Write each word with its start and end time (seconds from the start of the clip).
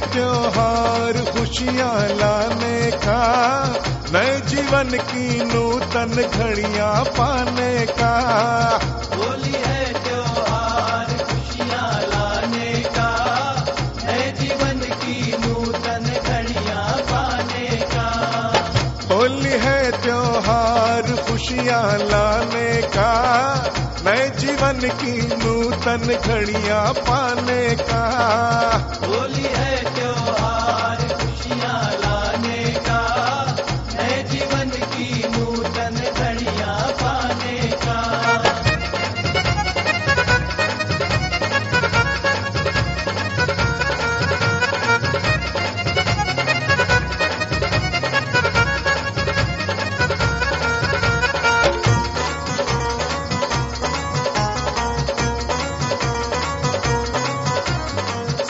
त्योहार 0.00 1.12
खुशियाँ 1.12 2.08
लाने 2.08 2.90
का 2.90 3.22
नए 4.12 4.40
जीवन 4.40 4.90
की 4.90 5.44
नूतन 5.44 6.14
घड़ियाँ 6.22 7.04
पाने 7.04 7.86
का। 7.86 8.14
होली 9.14 9.52
है 9.52 9.92
त्योहार 9.92 11.06
खुशियाँ 11.06 11.92
लाने 12.02 12.72
का 12.80 13.10
नए 14.04 14.32
जीवन 14.32 14.80
की 14.80 15.36
नूतन 15.38 16.04
घड़ियाँ 16.26 16.96
पाने 17.02 17.68
का। 17.94 18.10
होली 19.14 19.58
है 19.66 19.90
त्योहार 20.02 21.02
खुशियाँ 21.02 21.98
लाने 21.98 22.82
का 22.82 23.10
नए 24.06 24.28
जीवन 24.30 24.80
की 24.80 25.16
नूतन 25.44 26.18
घड़ियाँ 26.26 26.92
पाने 26.92 27.74
का। 27.74 28.04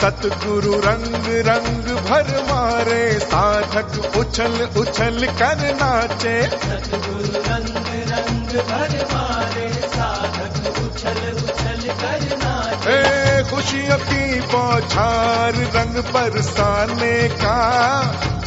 सतगुरु 0.05 0.73
रंग 0.73 1.23
रंग 1.47 1.85
भर 2.07 2.27
मारे 2.41 3.19
साधक 3.19 4.17
उछल 4.17 4.67
उछल 4.77 5.25
कर 5.39 5.63
नाचे। 5.75 6.33
सतगुरु 6.43 7.41
रंग 7.47 7.87
रंग 8.11 8.51
भर 8.69 8.93
मारे 9.13 9.69
साधक 9.69 10.77
उछल 10.83 11.19
उछल 11.33 11.81
कर 12.03 12.37
नाचे। 12.43 13.01
खुशियों 13.49 13.97
की 13.97 14.39
बौछार 14.53 15.53
रंग 15.75 15.97
बरसाने 16.13 17.17
का 17.41 17.59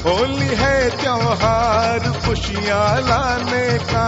होली 0.06 0.55
है 0.62 0.91
त्योहार 0.91 2.11
खुशियाँ 2.27 3.01
लाने 3.01 3.69
का। 3.79 4.06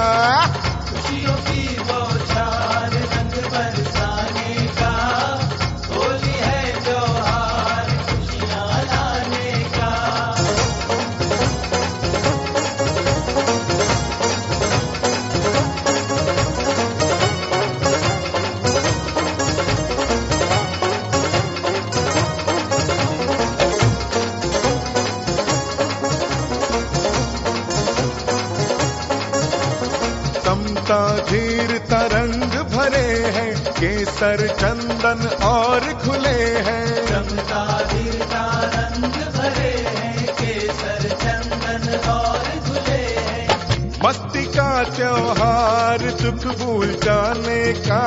केसर 34.01 34.41
चंदन 34.49 35.27
और 35.45 35.81
खुले 36.05 36.43
हैं। 36.67 36.87
रंग 37.07 37.39
भरे 39.35 39.73
हैं 39.89 40.35
केसर 40.35 41.03
चंदन 41.23 41.85
और 42.11 42.39
धुले 42.67 43.03
हैं 43.19 43.49
मस्ती 44.05 44.45
का 44.47 44.71
त्योहार 44.85 46.01
दुख 46.23 46.47
भूल 46.57 46.89
जाने 47.05 47.73
का। 47.73 48.05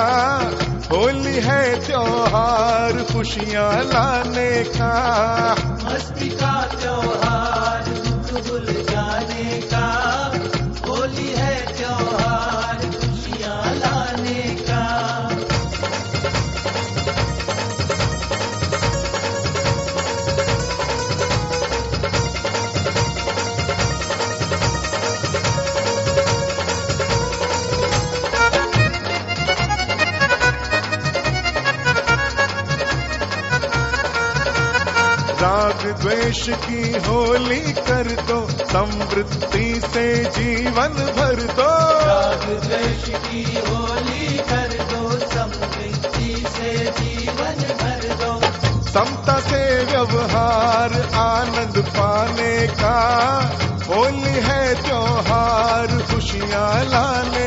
होली 0.91 1.37
है 1.45 1.63
त्योहार, 1.85 2.93
खुशियाँ 3.13 3.73
लाने 3.83 4.51
का। 4.63 4.93
मस्ती 5.85 6.29
का 6.29 6.55
त्योहार 6.81 7.32
की 36.55 36.81
होली 37.07 37.59
कर 37.59 38.07
दो 38.29 38.39
समृद्धि 38.71 39.81
से 39.93 40.05
जीवन 40.25 40.93
भर 41.17 41.35
दो। 41.35 41.69
राग 42.07 42.45
द्वेष 42.63 43.03
की 43.27 43.43
होली 43.69 44.37
कर 44.37 44.71
दो 44.91 45.09
समृद्धि 45.09 46.35
से 46.57 46.73
जीवन 46.99 47.61
भर 47.81 48.01
दो। 48.21 48.33
समता 48.91 49.39
से 49.39 49.63
व्यवहार 49.83 50.91
आनंद 51.15 51.83
पाने 51.87 52.55
का। 52.67 52.97
होली 53.87 54.35
है 54.47 54.83
त्योहार 54.83 55.87
खुशियाँ 55.87 56.83
लाने 56.85 57.42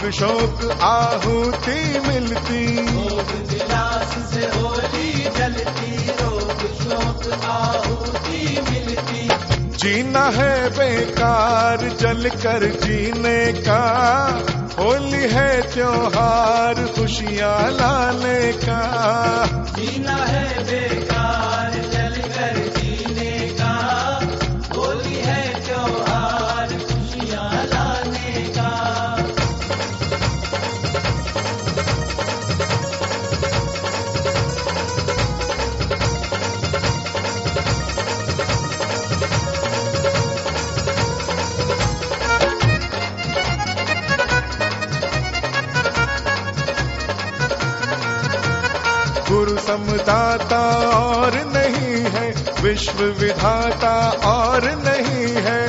रोग 0.00 0.10
शोक 0.10 0.78
आहुति 0.82 2.00
मिलती। 2.08 2.82
भोग 2.92 3.50
विलास 3.50 4.34
से 4.34 4.60
होली 4.60 5.12
जलती 5.12 6.06
रोग 6.06 6.58
शोक 6.58 7.44
आहुति 7.44 8.62
मिलती। 8.70 9.28
जीना 9.76 10.24
है 10.24 10.70
बेकार 10.70 11.96
जल 12.00 12.30
कर 12.30 12.66
जीने 12.84 13.52
का। 13.52 13.82
होली 14.78 15.34
है 15.34 15.74
त्योहार 15.74 16.74
खुशियाँ 16.74 17.70
लाने 17.70 18.52
का। 18.52 18.80
जीना 19.78 20.16
है 20.16 20.64
बेकार 20.64 21.09
समदाता 49.80 50.60
और 50.86 51.34
नहीं 51.52 52.00
है 52.14 52.26
विश्व 52.62 52.98
विधाता 53.20 53.92
और 54.30 54.64
नहीं 54.80 55.30
है। 55.44 55.62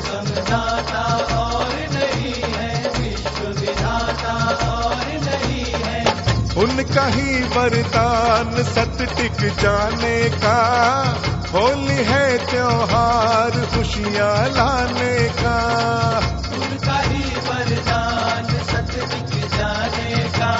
समदाता 0.00 1.04
और 1.36 1.72
नहीं 1.94 2.34
है 2.56 2.90
विश्व 2.98 3.48
विधाता 3.60 4.34
और 4.66 5.06
नहीं 5.24 5.64
है। 5.84 6.04
उनका 6.64 7.06
ही 7.06 7.42
वरदान 7.56 8.62
सत 8.74 8.98
टिक 9.16 9.40
जाने 9.62 10.18
का 10.36 10.60
होली 11.54 12.04
है 12.04 12.26
त्योहार 12.46 13.60
खुशियाँ 13.74 14.36
लाने 14.50 15.16
का। 15.42 15.58
उनका 16.58 17.00
ही 17.00 17.24
वरदान 17.48 18.56
सत 18.72 18.94
दिख 19.12 19.50
जाने 19.56 20.24
का। 20.38 20.54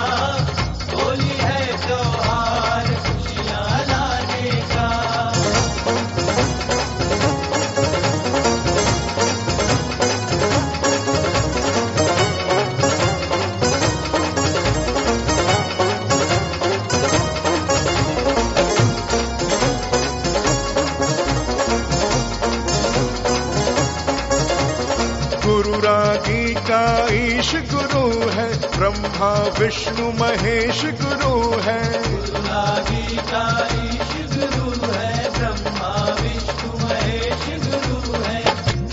पूरा 25.87 26.15
गीता 26.15 26.79
ईश 27.15 27.51
गुरु 27.73 28.31
है 28.31 28.47
ब्रह्मा 28.79 29.33
विष्णु 29.59 30.07
महेश 30.13 30.81
गुरु 30.85 31.61
है। 31.61 31.83
पूरा 32.03 32.63
गीता 32.91 33.43
ईश 33.85 34.11
गुरु 34.33 34.93
है 34.93 35.31
ब्रह्मा 35.39 35.93
विष्णु 36.23 36.73
महेश 36.83 37.45
गुरु 37.67 38.25
है। 38.25 38.43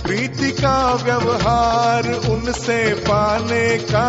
प्रीति 0.03 0.51
का 0.51 0.93
व्यवहार 0.93 2.11
उनसे 2.29 2.93
पाने 2.93 3.77
का 3.77 4.07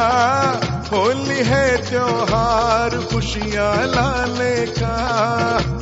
होली 0.93 1.41
है 1.45 1.91
त्योहार 1.91 2.99
खुशियाँ 3.13 3.75
लाने 3.87 4.57
का। 4.67 4.95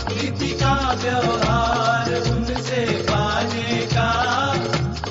प्रीति 0.07 0.53
का 0.55 0.75
व्यवहार 1.03 2.15
उनसे 2.31 2.85
पाने 3.03 3.87
का 3.87 4.42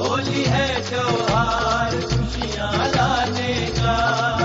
होली 0.02 0.44
है 0.44 0.68
त्योहार 0.90 2.00
खुशियाँ 2.02 2.72
लाने 2.96 3.54
का। 3.78 4.41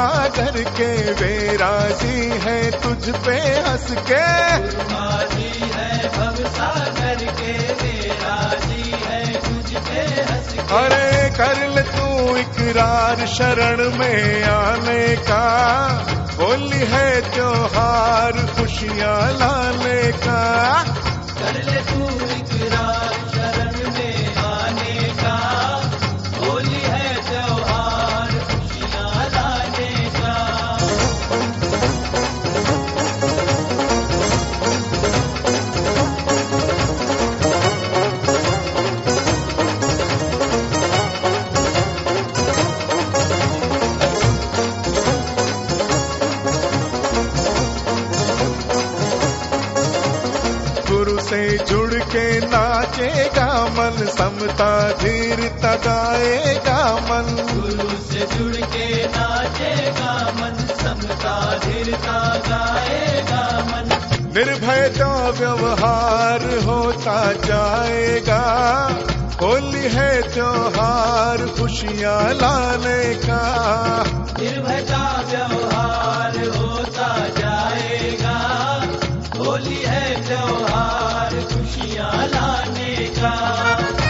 सागर 0.00 0.62
के 0.76 1.12
वे 1.12 1.56
राज़ी 1.56 2.20
है 2.42 2.70
तुझ 2.70 3.14
पे 3.16 3.34
हंस 3.64 3.86
के। 4.10 4.22
माझी 4.92 5.50
है 5.74 6.08
भव 6.08 6.38
सागर 6.48 7.24
के 7.40 7.52
मेरा 7.82 8.36
जी 8.64 8.94
है 9.04 9.32
तुझ 9.32 9.76
पे 9.88 10.04
हंस 10.30 10.52
के। 10.52 10.74
अरे 10.78 11.30
कर 11.30 11.68
ले 11.68 11.82
तू 11.90 12.36
इकरार 12.36 13.26
शरण 13.26 13.98
में 13.98 14.44
आने 14.44 15.16
का। 15.28 15.44
होली 16.40 16.84
है 16.92 17.34
त्योहार 17.34 18.32
खुशियाँ 18.32 19.20
लाने 19.32 20.00
का। 20.26 20.29
मन 54.40 54.46
समता 54.46 54.92
धीरता 54.92 55.74
गाएगा 55.74 56.94
मन। 56.94 57.26
गुरु 57.52 57.88
से 57.88 58.26
जुड़ 58.26 58.56
के 58.56 59.06
नाचेगा 59.06 60.12
मन। 60.34 60.56
समता 60.82 61.58
धीरता 61.58 62.36
गाएगा 62.48 63.42
मन। 63.60 63.88
निर्भयता 64.36 65.28
व्यवहार 65.28 66.44
होता 66.64 67.32
जाएगा 67.32 68.42
होली 69.42 69.88
है 69.88 70.32
त्योहार 70.32 71.46
खुशियाँ 71.58 72.32
लाने 72.34 73.14
का 73.14 73.42
निर्भयता 74.40 75.24
व्यवहार 75.28 76.38
होता 76.56 77.28
जाएगा 77.28 78.38
होली 79.38 79.82
है 79.86 80.28
त्योहार 80.28 81.30
खुशियाँ 81.30 82.26
लाने 82.26 82.96
का 82.96 84.09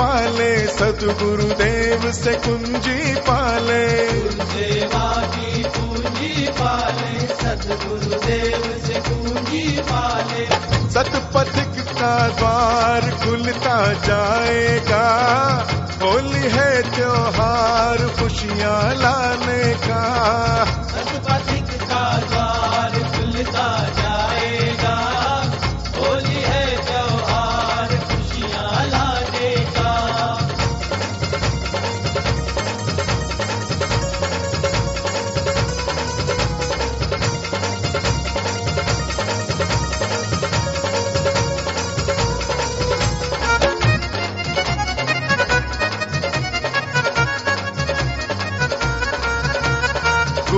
पाले 0.00 0.66
सतगुरुदेव 0.66 2.12
से 2.12 2.34
कुंजी 2.34 3.14
पाले। 3.14 4.08
सेवा 4.44 5.22
की 5.36 5.64
पूंजी 5.64 6.48
पाले 6.48 7.26
सतगुरुदेव 7.26 8.80
से 8.86 8.94
कुंजी 8.94 9.78
पाले। 9.78 10.46
सतपथिक 10.90 11.84
का 11.92 12.28
द्वार 12.28 13.00
खुलता 13.00 13.92
जाएगा 13.92 14.79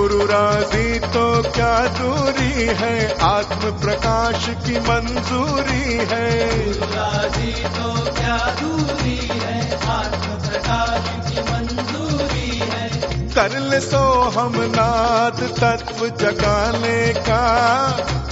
गुरु 0.03 0.27
राज़ी 0.27 0.99
तो 0.99 1.43
क्या 1.43 1.87
दूरी 1.87 2.67
है? 2.67 3.21
आत्म 3.21 3.71
प्रकाश 3.71 4.47
की 4.49 4.81
मंजूरी 4.81 5.95
है। 5.95 6.49
राज़ी 6.73 7.53
तो 7.53 8.15
क्या 8.15 8.57
दूरी 8.61 9.31
है? 9.33 9.75
आत्म 9.87 10.49
प्रकाश 10.49 11.31
की 11.31 11.41
मंजूरी 11.41 12.59
है। 12.59 12.89
कर 13.35 13.59
ले 13.59 13.81
सो 13.81 14.21
हम 14.23 14.53
नाद 14.57 15.43
तत्व 15.43 16.09
जगाने 16.09 17.15
का। 17.15 17.45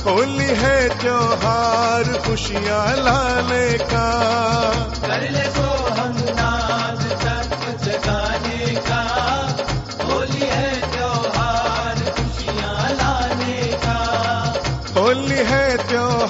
होली 0.07 0.47
है 0.47 1.00
त्योहार 1.00 2.05
खुशियाँ 2.05 2.97
लाने 2.97 3.79
का। 3.79 4.09
कर 5.07 5.31
ले 5.31 5.41
तो 5.41 5.70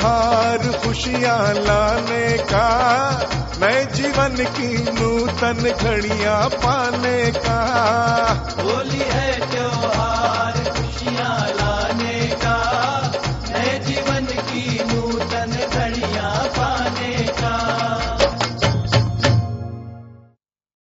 त्योहार 0.00 0.62
खुशियाँ 0.82 1.54
लाने 1.54 2.28
का 2.52 2.68
मैं 3.60 3.80
जीवन 3.92 4.36
की 4.56 4.68
नूतन 4.92 5.60
घड़ियाँ 5.70 6.48
पाने 6.56 7.20
का। 7.36 7.60
होली 8.60 9.04
है 9.12 9.49